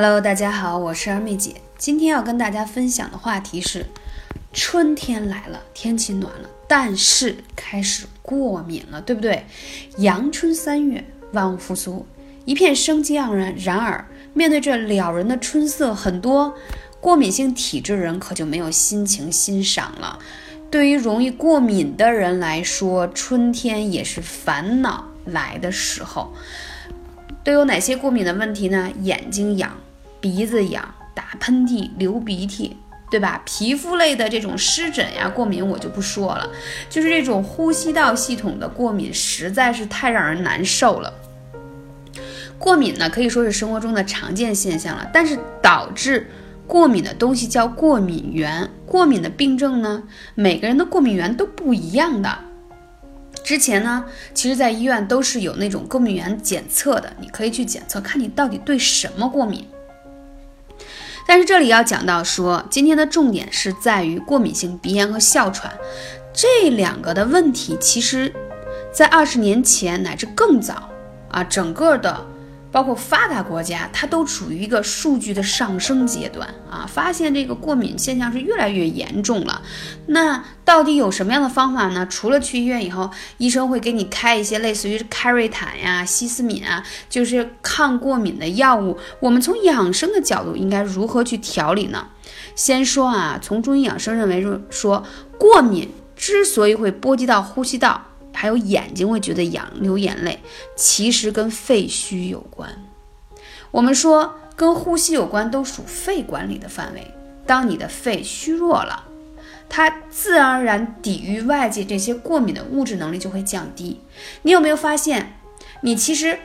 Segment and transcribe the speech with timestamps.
[0.00, 1.56] Hello，大家好，我是二妹姐。
[1.76, 3.84] 今天要跟大家分享的话题是：
[4.52, 9.44] 春天来了，天气暖了，但是开始过敏了，对不对？
[9.96, 12.06] 阳春三月，万物复苏，
[12.44, 13.52] 一片生机盎然。
[13.56, 16.54] 然而，面对这撩人的春色，很多
[17.00, 20.20] 过敏性体质人可就没有心情欣赏了。
[20.70, 26.32] 对于容易过敏的人来说，春天也是烦恼来的时候。
[27.42, 28.92] 都有哪些过敏的问题呢？
[29.02, 29.76] 眼睛痒。
[30.20, 32.76] 鼻子痒、打喷嚏、流鼻涕，
[33.10, 33.40] 对吧？
[33.44, 36.50] 皮肤类的这种湿疹呀、过敏我就不说了，
[36.90, 41.12] 就是这种呼吸道系统的过敏实在是太让人难受了。
[42.58, 46.28] 过敏呢可以说是生活中的常见现象了，但是导致
[46.66, 48.68] 过敏的东西叫过敏源。
[48.84, 50.02] 过敏的病症呢，
[50.34, 52.38] 每个人的过敏源都不一样的。
[53.44, 59.64] 之前呢，其实在医院都是有那种过敏源检测的，你可以去检测，看你到底对什么过敏。
[61.28, 65.70] 但是这里要讲到说，今天的重点是在于过敏性鼻炎和哮喘
[66.32, 68.34] 这两个的问题，其实，
[68.90, 70.88] 在二十年前乃至更早
[71.30, 72.18] 啊，整个的。
[72.70, 79.62] 包括发达国家，它都处于一个数据的上升阶段啊，发现这个过敏现象是越来越严重了。
[80.06, 82.06] 那到底有什么样的方法呢？
[82.10, 88.98] 除了去医院以后，医生会给你开一些类似于开瑞坦呀、西司敏啊，就是抗过敏的药物。
[89.20, 92.08] 我们从养生的角度，应该如何去调理呢？
[92.54, 95.02] 先说啊，从中医养生认为说，
[95.38, 98.07] 过敏之所以会波及到呼吸道。
[98.40, 100.38] 还有眼睛会觉得痒、流眼泪，
[100.76, 102.70] 其实跟肺虚有关。
[103.72, 107.12] 我们说跟呼吸有关，都属肺管理的范围。
[107.44, 109.06] 当你的肺虚弱了，
[109.68, 114.00] 它自然而然抵御外界这些过敏的物质能力就会降低。
[114.42, 115.32] 你有没有发现，
[115.80, 116.38] 你其实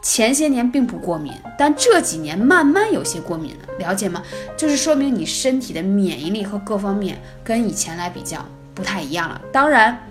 [0.00, 4.22] 前些年并不过敏，但这几年慢慢有些过敏了，了解吗？
[4.56, 8.42] 就是说明你身体的免疫力和各方面跟以前来比较
[8.74, 9.38] 不太一样了。
[9.52, 10.02] 当然。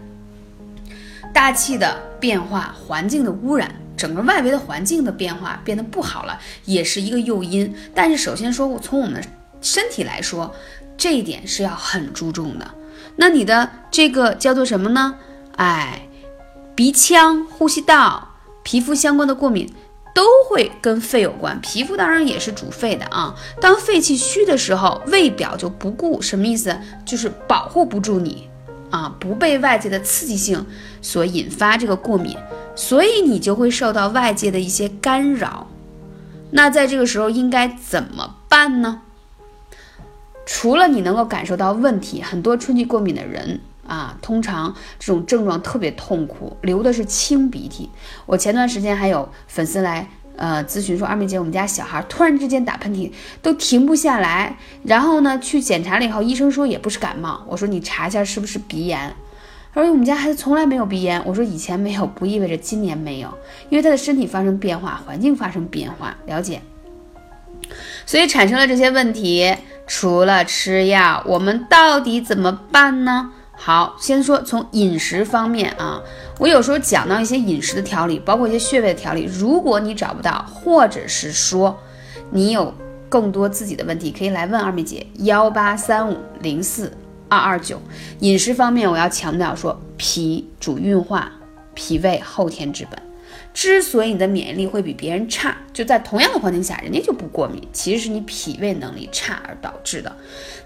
[1.37, 7.71] 大气的变化，环境的污染，整个外围的环境的变化变得不好了，也是一个诱因。
[7.93, 9.23] 但是首先说，从我们
[9.61, 10.51] 身体来说，
[10.97, 12.67] 这一点是要很注重的。
[13.17, 15.13] 那你的这个叫做什么呢？
[15.57, 16.09] 哎，
[16.73, 18.29] 鼻腔、呼吸道、
[18.63, 19.71] 皮肤相关的过敏
[20.15, 21.61] 都会跟肺有关。
[21.61, 23.35] 皮肤当然也是主肺的啊。
[23.61, 26.75] 当肺气虚的时候，胃表就不顾，什么意思？
[27.05, 28.49] 就是保护不住你。
[28.89, 30.65] 啊，不被外界的刺激性
[31.01, 32.37] 所引发这个过敏，
[32.75, 35.67] 所以你就会受到外界的一些干扰。
[36.51, 39.01] 那在这个时候应该怎么办呢？
[40.45, 47.89] 除了你能够感受到问题，很多春季过敏的人啊，通常这种症状特别痛苦，流的是清鼻涕。
[48.25, 50.09] 我前段时间还有粉丝来。
[50.37, 53.11] 呃，咨询说二妹姐，我们家小孩突然之间打喷嚏
[53.41, 57.43] 都停不下来，然后呢去检查了以后，医生说也不是感冒。
[57.47, 59.13] 我说你查一下是不是鼻炎。
[59.73, 61.21] 他说我们家孩子从来没有鼻炎。
[61.25, 63.29] 我说以前没有不意味着今年没有，
[63.69, 66.61] 因为他的身体发生变化，环境发生变化，了解。
[68.05, 69.55] 所以产生了这些问题，
[69.85, 73.33] 除了吃药，我们到底怎么办呢？
[73.59, 75.99] 好，先说从饮食方面啊，
[76.39, 79.23] 我有时候讲到一些饮食的调理，包括一些穴位的调理。
[79.25, 81.77] 如果你找不到，或者是说
[82.29, 82.73] 你有
[83.09, 86.95] 更多自己的问题，可以来问二妹姐幺八三五零四
[87.27, 87.81] 二二九。
[88.19, 91.31] 饮食方面，我要强调说，脾主运化，
[91.73, 93.01] 脾胃后天之本。
[93.53, 100.15] 之所以你的免疫力会比别人差，就在同样的环境下，人家就不过敏，其实是你脾胃能力差而导致的。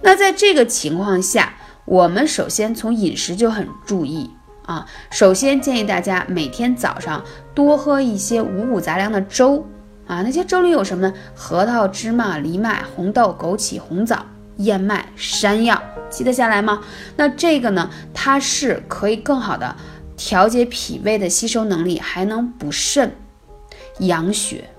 [0.01, 1.53] 那在这个情况下，
[1.85, 4.29] 我们首先从饮食就很注意
[4.65, 9.65] 啊，首先建议大家每天早上多喝一些五谷杂粮的粥
[10.05, 11.13] 啊，那些粥里有什么呢？
[11.35, 14.25] 核桃、芝麻、藜麦、红豆、枸杞、红枣、
[14.57, 16.81] 燕麦、山药，记得下来吗？
[17.17, 19.75] 那这个呢，它是可以更好的
[20.15, 23.15] 调节脾胃的吸收能力，还能补肾
[23.99, 24.69] 养血。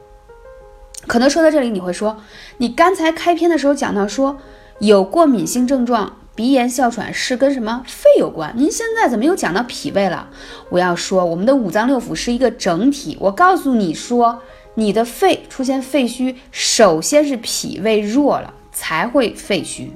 [1.09, 2.19] 可能说到这里，你会说，
[2.59, 4.39] 你刚才开篇的时候讲到说
[4.79, 6.17] 有过敏性症状。
[6.35, 8.55] 鼻炎、哮喘是跟什么肺有关？
[8.57, 10.31] 您现在怎么又讲到脾胃了？
[10.71, 13.17] 我要说，我们的五脏六腑是一个整体。
[13.21, 14.41] 我告诉你说，
[14.75, 19.93] 你的肺出现肺虚，首先是脾胃弱了才会肺虚。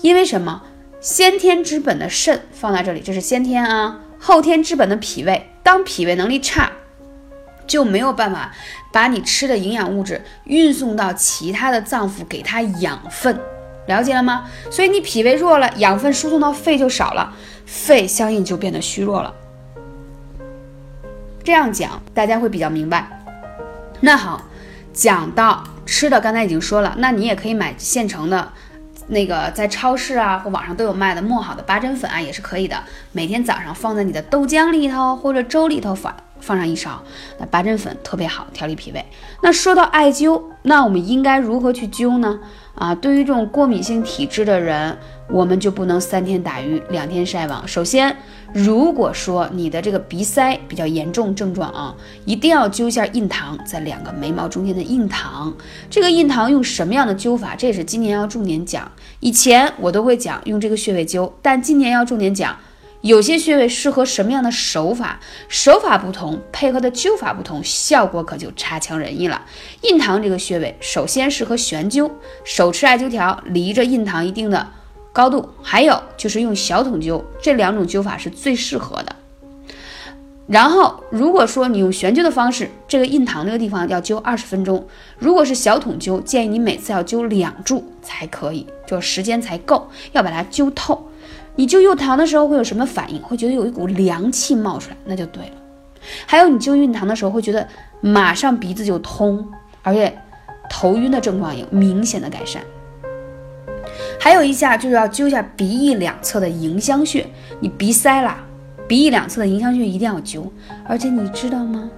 [0.00, 0.62] 因为什么？
[1.00, 4.00] 先天之本的肾放在这里，这是先天啊。
[4.18, 6.72] 后天之本的脾胃，当脾胃能力差，
[7.66, 8.52] 就没有办法
[8.92, 13.38] 把你吃的营养物质运送到其他的脏腑，给它养分。
[13.86, 14.44] 了解了吗？
[14.70, 17.32] 所以你脾胃弱了，养分输送到肺就少了，
[17.64, 19.32] 肺相应就变得虚弱了。
[21.44, 23.08] 这样讲大家会比较明白。
[24.00, 24.42] 那好，
[24.92, 28.52] 讲到吃的刚才已经说了，那你也可以买现成的，
[29.06, 32.76] 那个在超市啊或网上都有卖的磨好的八珍粉啊，也是可以的。
[33.12, 37.00] 每天早上放在你的豆浆里头或者粥里头放放上一勺，
[37.38, 39.04] 那八珍粉特别好调理脾胃。
[39.42, 42.40] 那说到艾灸，那我们应该如何去灸呢？
[42.76, 44.96] 啊，对于这种过敏性体质的人，
[45.28, 47.66] 我们就不能三天打鱼两天晒网。
[47.66, 48.14] 首先，
[48.52, 51.94] 如果说你的这个鼻塞比较严重症状啊，
[52.26, 55.52] 一定要灸一下印堂，在两个眉毛中间的印堂。
[55.88, 57.56] 这个印堂用什么样的灸法？
[57.56, 58.92] 这也是今年要重点讲。
[59.20, 62.54] 以前我都会讲用这个穴位灸，但今年要重点讲。
[63.02, 65.20] 有些穴位适合什么样的手法？
[65.48, 69.42] 手法不同，配合的灸法不同，效果可就差强人意了。
[69.82, 72.10] 印堂这个穴位，首先适合悬灸，
[72.44, 74.66] 手持艾灸条离着印堂一定的
[75.12, 79.14] 高度，还有就是用小筒灸，这两种灸法是最适合的。
[80.48, 84.78] 然后，如果说你用悬灸的方式，这个印堂这个地方要灸二十分钟；
[85.18, 91.08] 如果是小筒灸，建议你每次要灸两柱才可以，就时间才够，要把它灸透。
[91.56, 93.20] 你灸印堂的时候会有什么反应？
[93.22, 95.52] 会觉得有一股凉气冒出来，那就对了。
[96.26, 97.66] 还有你灸印堂的时候会觉得
[98.00, 99.44] 马上鼻子就通，
[99.82, 100.16] 而且
[100.68, 102.62] 头晕的症状有明显的改善。
[104.20, 107.26] 还有一下就是要灸一下鼻翼两侧的迎香穴，
[107.60, 108.36] 你鼻塞了，
[108.86, 110.44] 鼻翼两侧的迎香穴一定要灸。
[110.86, 111.90] 而且你知道吗？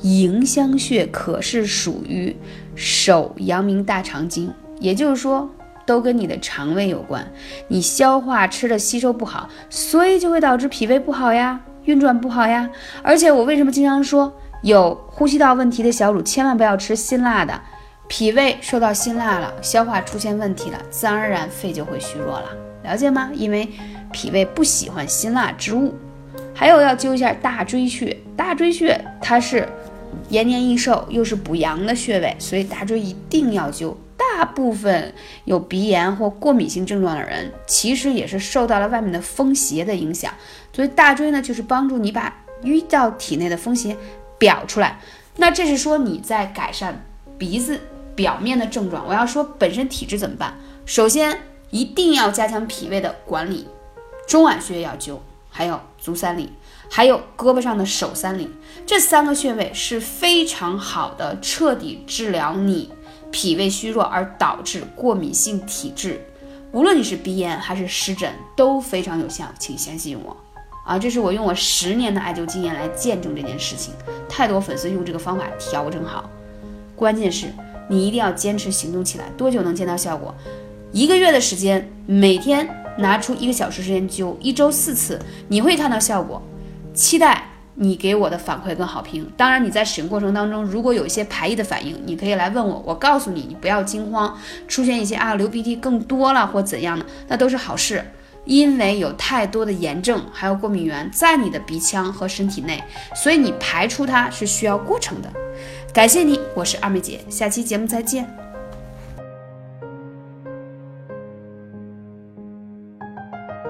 [0.00, 2.34] 迎香穴可是属于
[2.74, 4.50] 手阳明大肠经，
[4.80, 5.48] 也就是说。
[5.84, 7.26] 都跟你的肠胃有关，
[7.68, 12.68] 你消化吃的吸收不好，所以就会导致脾胃不好呀，运转不好呀。
[13.02, 14.32] 而且我为什么经常说
[14.62, 17.60] 有呼吸道问题的小乳千万不要吃辛辣的，
[18.08, 22.46] 脾胃受到辛辣了，消化出现问题了，自然而然肺就会虚弱了，
[22.84, 23.30] 了解吗？
[23.34, 23.68] 因为
[24.12, 25.94] 脾胃不喜欢辛辣之物。
[26.54, 29.66] 还有要灸一下大椎穴，大椎穴它是
[30.28, 33.94] 延年益寿又是补阳的穴位，所以大椎一定要灸。
[34.38, 35.12] 大部分
[35.44, 40.32] 有鼻炎或过敏性症状的人，其实也是受到了外面的风邪的影响。
[40.72, 42.32] 所以大椎呢，就是帮助你把
[42.62, 43.96] 淤到体内的风邪
[44.38, 45.00] 表出来。
[45.36, 47.04] 那这是说你在改善
[47.36, 47.80] 鼻子
[48.14, 49.06] 表面的症状。
[49.06, 50.54] 我要说本身体质怎么办？
[50.86, 53.66] 首先一定要加强脾胃的管理，
[54.26, 55.18] 中脘穴要灸，
[55.50, 56.52] 还有足三里，
[56.90, 58.50] 还有胳膊上的手三里，
[58.86, 62.92] 这三个穴位是非常好的，彻底治疗你。
[63.32, 66.20] 脾胃虚弱而导致过敏性体质，
[66.70, 70.36] 无论你是鼻炎还是湿疹都非常有效，请相信我
[70.86, 70.98] 啊！
[70.98, 73.92] 这是我用我十年的艾灸经验来见证这件事情。
[74.28, 76.30] 太多粉丝用这个方法调整好，
[76.94, 77.46] 关键是
[77.88, 79.24] 你一定要坚持行动起来。
[79.36, 80.34] 多久能见到效果？
[80.92, 82.68] 一个月的时间，每天
[82.98, 85.18] 拿出一个小时时间灸，一周四次，
[85.48, 86.42] 你会看到效果。
[86.94, 87.51] 期待。
[87.74, 94.36] 你给我的反馈跟好评，当然你在使用过程当中，如果有一些排异的反应，你可以来问我，我告诉你，你不要惊慌，
[94.68, 98.04] 出现一些啊流鼻涕更多了或怎样的，那都是好事，
[98.44, 102.82] 因为有太多的炎症还有过敏源在你的鼻腔和身体内，
[103.14, 105.32] 所以你排出它是需要过程的。
[105.94, 108.41] 感谢你，我是二妹姐，下期节目再见。